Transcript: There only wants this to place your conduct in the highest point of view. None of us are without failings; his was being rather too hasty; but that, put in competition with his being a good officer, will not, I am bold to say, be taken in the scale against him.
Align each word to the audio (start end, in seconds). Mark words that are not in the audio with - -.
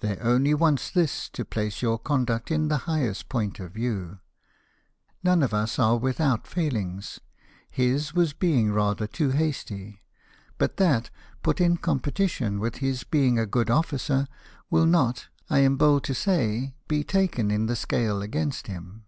There 0.00 0.22
only 0.22 0.52
wants 0.52 0.90
this 0.90 1.26
to 1.30 1.42
place 1.42 1.80
your 1.80 1.98
conduct 1.98 2.50
in 2.50 2.68
the 2.68 2.76
highest 2.84 3.30
point 3.30 3.58
of 3.60 3.72
view. 3.72 4.18
None 5.22 5.42
of 5.42 5.54
us 5.54 5.78
are 5.78 5.96
without 5.96 6.46
failings; 6.46 7.18
his 7.70 8.12
was 8.12 8.34
being 8.34 8.72
rather 8.74 9.06
too 9.06 9.30
hasty; 9.30 10.02
but 10.58 10.76
that, 10.76 11.08
put 11.42 11.62
in 11.62 11.78
competition 11.78 12.60
with 12.60 12.76
his 12.84 13.04
being 13.04 13.38
a 13.38 13.46
good 13.46 13.70
officer, 13.70 14.26
will 14.68 14.84
not, 14.84 15.28
I 15.48 15.60
am 15.60 15.78
bold 15.78 16.04
to 16.04 16.14
say, 16.14 16.74
be 16.86 17.02
taken 17.02 17.50
in 17.50 17.64
the 17.64 17.74
scale 17.74 18.20
against 18.20 18.66
him. 18.66 19.06